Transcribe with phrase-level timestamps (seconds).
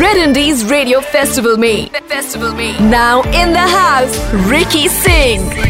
[0.00, 1.90] Red Indies Radio Festival me.
[2.06, 2.72] Festival me.
[2.78, 4.16] Now in the house
[4.48, 5.68] Ricky Singh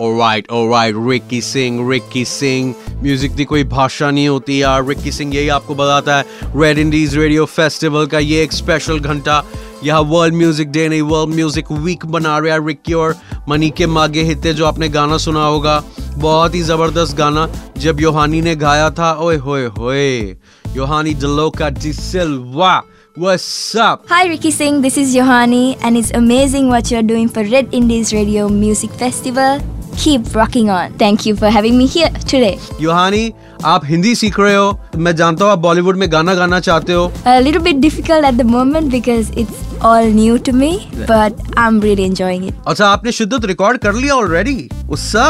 [0.00, 2.74] All right, all right, Ricky Singh, Ricky Singh.
[3.02, 6.24] Music की कोई भाषा नहीं होती यार। Ricky Singh यही आपको बताता है।
[6.56, 9.42] रेड इंडीज रेडियो फेस्टिवल का ये एक स्पेशल घंटा।
[9.84, 13.16] यहाँ वर्ल्ड म्यूज़िक डे नहीं वर्ल्ड म्यूज़िक वीक बना रहा है रिक्की और
[13.48, 15.82] मनी के मागे हिते जो आपने गाना सुना होगा।
[16.16, 20.36] बहुत ही ज़बरदस्त गाना। जब योहानी ने गाया था ओए होए होए।
[20.76, 22.80] योहानी का de Silva
[23.16, 24.04] What's up?
[24.08, 28.12] Hi Ricky Singh, this is Johanni and it's amazing what you're doing for Red Indies
[28.14, 29.58] Radio Music Festival.
[30.02, 30.92] Keep rocking on.
[31.00, 32.58] Thank you for having me here today.
[32.80, 33.32] Yohani
[33.72, 37.10] आप हिंदी सीख रहे हो मैं जानता हूँ आप बॉलीवुड में गाना गाना चाहते हो
[37.26, 40.70] A little bit difficult at the moment because it's all new to me,
[41.10, 42.54] but I'm really enjoying it.
[42.68, 44.56] अच्छा आपने शिद्दत रिकॉर्ड कर लिया ऑलरेडी
[44.96, 45.26] उससा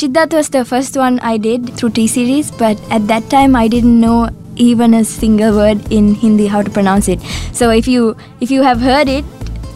[0.00, 3.66] Shiddat was the first one I did through T series, but at that time I
[3.76, 4.20] didn't know
[4.68, 7.28] even a single word in Hindi how to pronounce it.
[7.62, 9.24] So if you if you have heard it,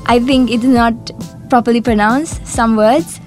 [0.07, 1.13] I think it's not
[1.49, 3.21] properly pronounced some words.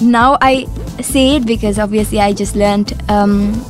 [0.00, 0.66] Now I
[1.02, 2.94] say it because obviously I just learned.
[3.10, 3.64] Um,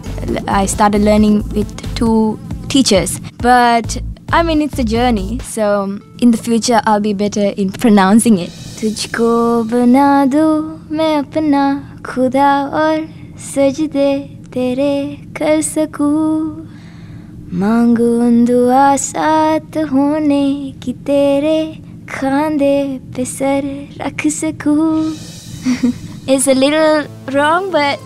[0.46, 4.00] I started learning with two teachers, but
[4.32, 5.40] I mean it's a journey.
[5.40, 8.50] So in the future I'll be better in pronouncing it.
[8.80, 9.30] तुझको
[9.70, 11.64] बना दूँ मैं अपना
[12.06, 13.06] खुदा और
[13.52, 14.12] सजदे
[14.52, 14.94] तेरे
[15.36, 16.66] कर सकूँ
[17.60, 18.08] मांगू
[18.46, 20.46] दुआ साथ होने
[20.82, 21.60] की तेरे
[22.08, 22.76] खांदे
[23.16, 23.68] पे सर
[24.00, 24.90] रख सकूं
[26.27, 27.99] It's a little wrong, but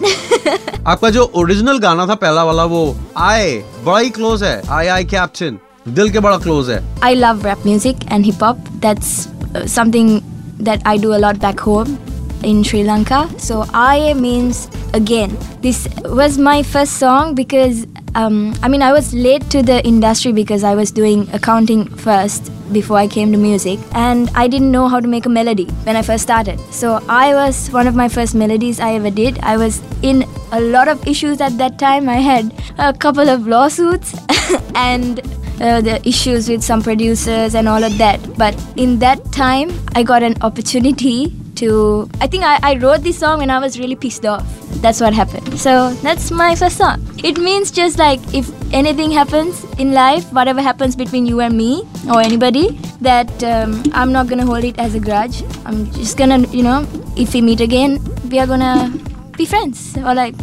[0.88, 2.82] आपका जो ओरिजिनल गाना था पहला वाला वो
[3.18, 3.52] आए
[3.86, 6.80] बड़ा ही क्लोज है आए आए कैप्टन दिल के बड़ा क्लोज है
[7.20, 8.58] love rap music and hip hop.
[8.86, 10.12] That's uh, something
[10.60, 11.98] that I do a lot back home
[12.44, 13.22] in Sri Lanka.
[13.38, 15.38] So I means again.
[15.62, 20.32] This was my first song because um, I mean I was late to the industry
[20.32, 24.88] because I was doing accounting first before I came to music and I didn't know
[24.88, 26.60] how to make a melody when I first started.
[26.72, 29.40] So I was one of my first melodies I ever did.
[29.40, 32.10] I was in a lot of issues at that time.
[32.10, 34.16] I had a couple of lawsuits
[34.76, 35.20] and
[35.62, 38.20] uh, the issues with some producers and all of that.
[38.38, 42.09] But in that time, I got an opportunity to.
[42.21, 44.47] I think I, I wrote this song when I was really pissed off.
[44.83, 45.59] That's what happened.
[45.59, 47.05] So that's my first song.
[47.23, 51.85] It means just like if anything happens in life, whatever happens between you and me
[52.11, 55.43] or anybody, that um, I'm not gonna hold it as a grudge.
[55.65, 56.87] I'm just gonna, you know,
[57.17, 57.99] if we meet again,
[58.31, 58.93] we are gonna
[59.37, 60.35] be friends or like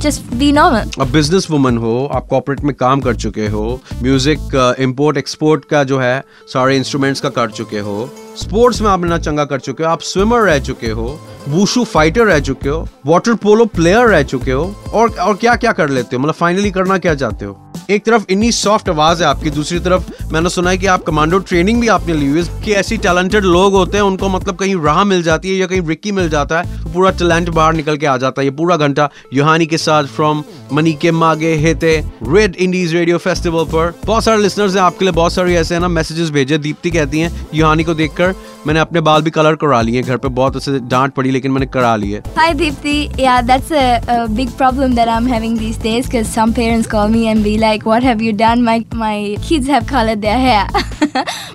[0.00, 0.90] just be normal.
[1.00, 5.82] अब business woman हो आप corporate में काम कर चुके हो music import export का
[5.90, 7.98] जो है सारे इंस्ट्रूमेंट्स का कर चुके हो
[8.37, 12.25] स्पोर्ट्स में आप इतना चंगा कर चुके हो, आप स्विमर रह चुके हो, वूशू फाइटर
[12.25, 16.15] रह चुके हो, वाटर पोलो प्लेयर रह चुके हो, और और क्या क्या कर लेते
[16.15, 16.21] हो?
[16.21, 17.72] मतलब फाइनली करना क्या चाहते हो?
[17.89, 21.39] एक तरफ़ इतनी सॉफ्ट आवाज़ है आपकी दूसरी तरफ़ मैंने सुना है कि आप कमांडो
[21.39, 24.75] ट्रेनिंग भी आपने ली हुई है कि ऐसी टैलेंटेड लोग होते हैं उनको मतलब कहीं
[24.83, 27.97] राह मिल जाती है या कहीं रिक्की मिल जाता है तो पूरा टैलेंट बाहर निकल
[27.97, 30.43] के आ जाता है। ये पूरा घंटा युहानी के साथ फ्रॉम
[30.73, 35.13] मनी के मागे हेते रेड इंडीज रेडियो फेस्टिवल पर। बहुत सारे लिसनर्स हैं आपके लिए
[35.13, 38.33] बहुत सारे ऐसे ना मैसेजेस भेजे। दीप्ति कहती हैं युहानी को देखकर
[38.67, 41.65] मैंने अपने बाल भी कलर करा लिए घर पे बहुत ऐसे डांट पड़ी लेकिन मैंने
[41.73, 42.97] करा लिए। Hi Deepthi.
[43.19, 47.09] Yeah, that's a, a big problem that I'm having these days because some parents call
[47.09, 48.63] me and be like, "What have you done?
[48.63, 50.67] My my kids have colored their hair."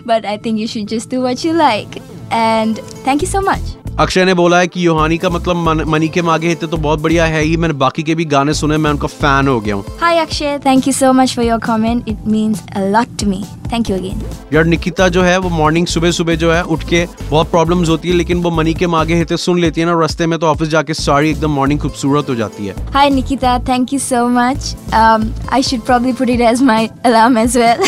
[0.06, 2.00] but I think you should just do what you like.
[2.30, 3.74] And thank you so much.
[3.98, 7.00] Akshay ने बोला है कि योहानी का मतलब मन, money के मागे हिते तो बहुत
[7.00, 9.84] बढ़िया है ही मैंने बाकी के भी गाने सुने मैं उनका फ़ैन हो गया हूँ
[10.00, 13.57] hi Akshay thank you so much for your comment it means a lot me me.
[13.72, 17.06] Thank you again यार निकिता जो है वो मॉर्निंग सुबह सुबह जो है उठ के
[17.30, 20.26] बहुत प्रॉब्लम होती है लेकिन वो मनी के मागे हिते सुन लेती है ना रस्ते
[20.26, 23.58] में तो ऑफ़िस जाके सारी एकदम मॉर्निंग खूबसूरत हो जाती है। Hi Nikita.
[23.68, 27.84] Thank you so much I should probably put it as my alarm as well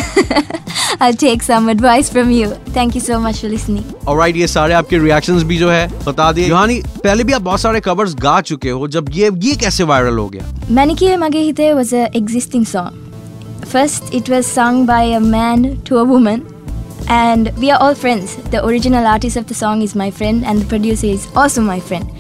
[1.03, 4.75] I take some advice from you thank you so much for listening alright ये सारे
[4.75, 8.41] आपके रिएक्शंस भी जो है बता दिए। यानी पहले भी आप बहुत सारे कवर्स गा
[8.41, 10.55] चुके हो जब ये ये कैसे वायरल हो गया?
[10.71, 13.00] मैंने किए Mage Hithe was a existing song
[13.71, 16.45] First, it was sung by a man to a woman,
[17.09, 18.35] and we are all friends.
[18.51, 21.79] The original artist of the song is my friend, and the producer is also my
[21.79, 22.11] friend.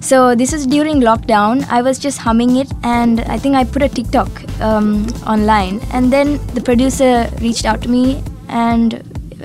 [0.00, 1.64] So, this was during lockdown.
[1.70, 4.28] I was just humming it, and I think I put a TikTok
[4.60, 5.78] um, online.
[5.92, 9.00] And then the producer reached out to me, and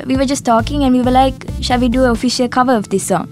[0.07, 2.89] we were just talking, and we were like, Shall we do an official cover of
[2.89, 3.31] this song?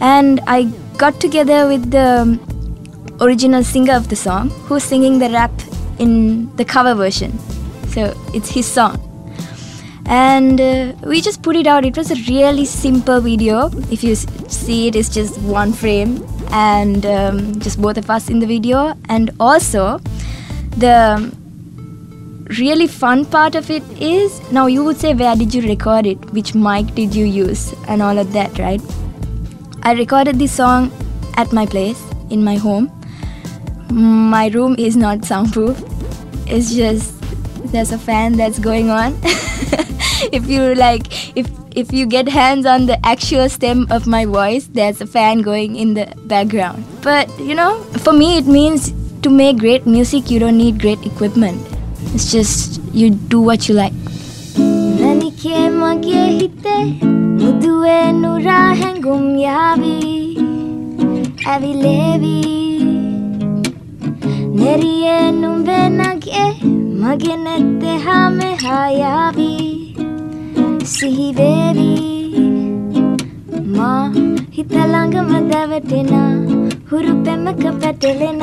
[0.00, 0.64] And I
[0.96, 2.40] got together with the
[3.20, 5.52] original singer of the song who's singing the rap
[5.98, 7.38] in the cover version.
[7.88, 9.02] So it's his song.
[10.06, 11.84] And uh, we just put it out.
[11.84, 13.70] It was a really simple video.
[13.90, 16.24] If you see it, it's just one frame.
[16.50, 18.94] and um, just both of us in the video.
[19.08, 19.98] And also,
[20.76, 21.34] the
[22.58, 26.18] really fun part of it is now you would say, Where did you record it?
[26.32, 27.74] Which mic did you use?
[27.88, 28.80] And all of that, right?
[29.82, 30.92] I recorded this song
[31.34, 32.90] at my place in my home.
[33.90, 35.82] My room is not soundproof,
[36.46, 37.14] it's just
[37.72, 39.18] there's a fan that's going on.
[40.32, 44.66] if you like, if if you get hands on the actual stem of my voice,
[44.66, 46.84] there's a fan going in the background.
[47.02, 48.92] But you know, for me, it means
[49.22, 51.60] to make great music, you don't need great equipment.
[52.14, 53.92] It's just you do what you like.
[64.58, 66.44] ನೆರಿಯೇ ನುಂಬೆನಗೆ
[67.02, 69.52] ಮಗಿನತ್ತೆ ಹಾಮೆ ಹಾಯಾವಿ
[70.94, 71.92] ಸಿಹಿವೇವಿ
[73.76, 73.92] ಮಾ
[74.56, 76.14] ಹಿತಲಂಗ ಮದವಟಿನ
[76.90, 78.42] ಹುರುಪೆಮಕ ಪೆಟಲಿನ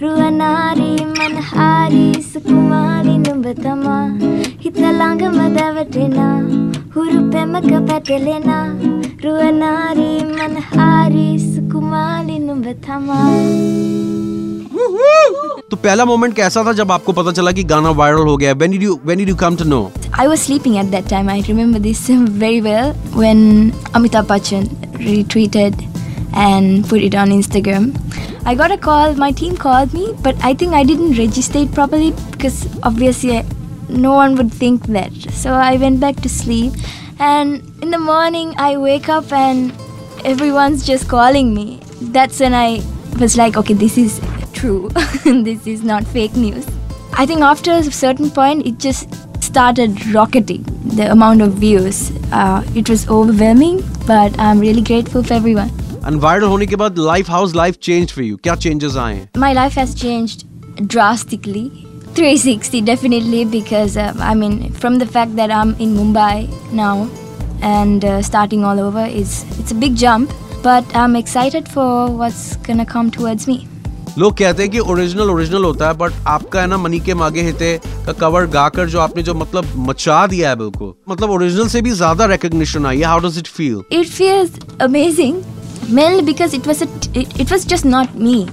[0.00, 3.96] රුවනාරී මනහාරී සුකුමාරි නුඹතමා
[4.62, 6.36] හිතළඟම දැවටෙනා
[6.94, 8.66] හුරු පෙමක පැටලෙනා
[9.24, 14.07] රුවනාරී මනහාරී සුකුමාලි නුඹ තමා.
[15.70, 18.70] तो पहला मोमेंट कैसा था जब आपको पता चला कि गाना वायरल हो गया when
[18.70, 19.80] did you when did you come to know
[20.22, 21.28] I was sleeping at that time.
[21.32, 21.98] I remember this
[22.44, 22.88] very well
[23.18, 23.42] when
[23.98, 24.64] Amitabh Bachchan
[25.02, 25.84] retweeted
[26.44, 27.84] and put it on Instagram.
[28.52, 31.72] I got a call, my team called me, but I think I didn't register it
[31.78, 32.58] properly because
[32.90, 33.38] obviously
[34.06, 35.28] no one would think that.
[35.44, 36.72] So I went back to sleep,
[37.20, 39.72] and in the morning I wake up and
[40.34, 41.68] everyone's just calling me.
[42.18, 42.82] That's when I
[43.20, 44.20] was like, okay, this is
[44.57, 44.89] true.
[45.25, 46.65] this is not fake news.
[47.13, 50.65] I think after a certain point, it just started rocketing
[50.95, 52.11] the amount of views.
[52.31, 55.71] Uh, it was overwhelming, but I'm really grateful for everyone.
[56.05, 58.37] And viral होने के बाद life how's life changed for you?
[58.43, 59.29] क्या changes आए हैं?
[59.37, 60.45] My life has changed
[60.95, 61.65] drastically.
[62.15, 67.09] 360 definitely because uh, I mean from the fact that I'm in Mumbai now
[67.61, 71.87] and uh, starting all over is it's a big jump but I'm excited for
[72.19, 73.67] what's gonna come towards me.
[74.18, 77.42] लोग कहते हैं कि original original होता है but आपका है ना money के मागे
[77.42, 77.76] हिते
[78.06, 81.90] का कवर गाकर जो आपने जो मतलब मचा दिया है बिल्कुल। मतलब ओरिजिनल से भी
[82.02, 85.42] ज़्यादा recognition I how does it feel it feels amazing
[86.00, 86.82] man because it was
[87.16, 88.46] it was just not me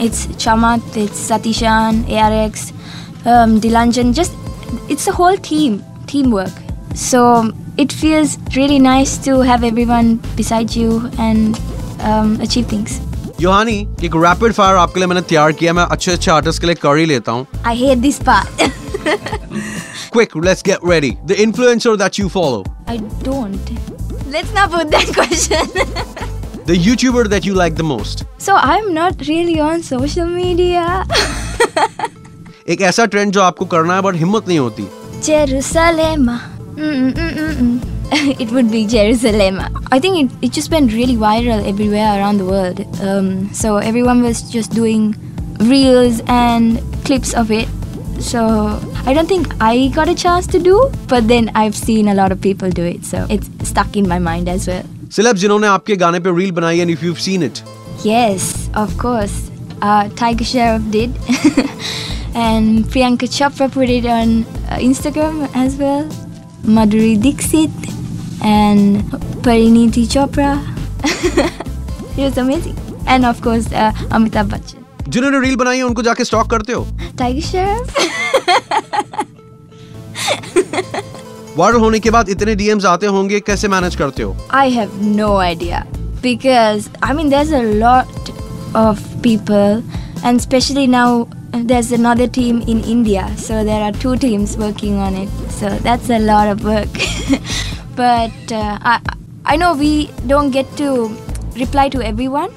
[0.00, 2.72] it's Chamath it's Satheeshan एआरएक्स
[3.26, 4.32] um dilanjan just
[4.88, 6.62] it's a whole team teamwork.
[6.94, 11.60] So it feels really nice to have everyone beside you and
[12.00, 13.00] um, achieve things.
[13.40, 16.74] Yohani एक rapid fire आपके लिए मैंने तैयार किया मैं अच्छे अच्छे artist के लिए
[16.82, 18.62] कर ही लेता हूँ। I hate this part
[20.12, 23.70] quick let's get ready the influencer that you follow I don't
[24.32, 28.90] let's not put that question the YouTuber that you like the most so I am
[28.92, 31.06] not really on social media
[32.68, 34.86] एक ऐसा trend जो आपको करना है but हिम्मत नहीं होती।
[35.24, 36.28] Jerusalem.
[38.07, 38.39] Mm-mm-mm-mm.
[38.39, 39.59] it would be Jerusalem.
[39.91, 42.79] I think it, it just went really viral everywhere around the world.
[43.01, 45.15] Um, so everyone was just doing
[45.59, 47.67] reels and clips of it.
[48.19, 52.13] So I don't think I got a chance to do, but then I've seen a
[52.13, 53.03] lot of people do it.
[53.05, 54.83] So it's stuck in my mind as well.
[55.15, 57.59] Celeb जिन्होंने आपके गाने पे reel बनाई and if you seen it
[58.05, 58.45] Yes,
[58.79, 59.33] of course.
[59.81, 61.11] Uh, Tiger Sheriff did.
[62.35, 64.31] and Priyanka Chopra put it on
[64.69, 66.03] uh, Instagram as well.
[66.77, 67.69] Madhuri Dixit
[68.42, 69.02] and
[69.42, 70.50] Pariniti Chopra.
[72.16, 72.76] it was amazing.
[73.06, 74.84] And of course, uh, Amitabh Bachchan.
[75.08, 77.88] जिन्होंने reel बनाई है उनको जाके stock करते हो Tiger Sheriff?
[81.56, 85.30] Viral होने के बाद इतने डीएम्स आते होंगे कैसे मैनेज करते हो I have no
[85.44, 85.80] idea
[86.26, 88.30] because I mean there's a lot
[88.82, 89.82] of people
[90.24, 91.08] and especially now
[91.72, 95.30] there's another team in India so there are two teams working on it
[95.60, 97.02] so that's a lot of work
[97.97, 98.99] but uh, I
[99.45, 100.89] I know we don't get to
[101.61, 102.49] reply to everyone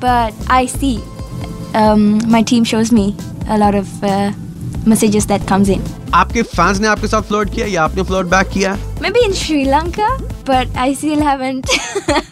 [0.00, 0.94] but I see
[1.74, 3.06] um, my team shows me
[3.48, 4.32] a lot of uh,
[4.86, 5.82] messages that comes in
[6.14, 9.64] आपके fans ने आपके साथ flirt किया या आपने flirt back किया Maybe in Sri
[9.70, 10.10] Lanka,
[10.50, 11.66] but I still haven't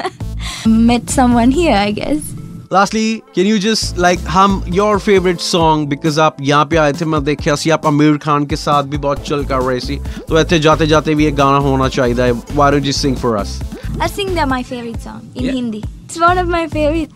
[0.66, 2.20] met someone here, I guess.
[2.69, 7.05] Lastly, can you just like hum your favorite song because आप यहाँ पे आए थे
[7.05, 9.97] मैं देखा सी आप आमिर खान के साथ भी बहुत चल कर रहे सी
[10.29, 13.53] तो ऐसे जाते जाते भी एक गाना होना चाहिए Why don't you sing for us?
[14.01, 15.53] I think they're my favorite song in Yeah.
[15.53, 15.83] Hindi.
[16.05, 17.11] It's one of my favorite.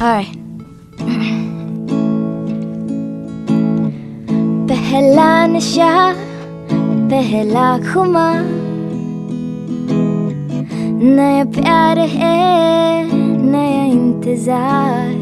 [0.00, 0.38] Alright.
[4.72, 5.94] पहला नशा
[7.10, 8.44] पहला खुमार
[11.02, 13.21] नया प्यार है
[13.52, 15.14] नया इंतज़ार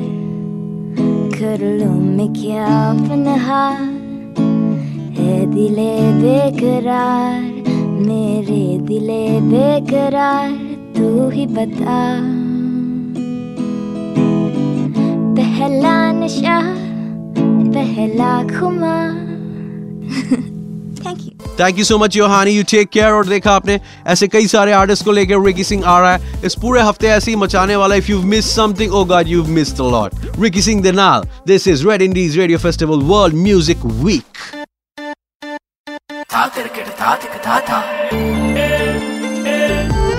[1.33, 2.67] कर लो मैं क्या
[2.99, 3.63] पनहा
[5.17, 7.41] है दिले बेकरार,
[8.07, 10.51] मेरे दिले बेकरार,
[10.97, 11.99] तू ही बता।
[15.37, 16.61] पहला नशा,
[17.75, 18.97] पहला खुमा
[21.61, 23.79] thank you so much Yohani you take care और देखा आपने
[24.15, 27.31] ऐसे कई सारे आर्टिस्ट को लेकर रिकी सिंह आ रहा है इस पूरे हफ़्ते ऐसे
[27.31, 30.83] ही मचाने वाला if you miss something oh God you missed a lot Ricky Singh
[30.83, 34.59] the नाल this is red indies radio festival world music week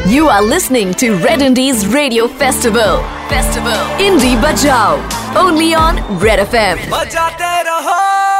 [0.07, 2.99] You are listening to Red Indies Radio Festival.
[3.29, 3.85] Festival.
[3.99, 4.99] Indie Bajao.
[5.35, 6.83] Only on Red FM.
[6.91, 8.30] बजाते रहो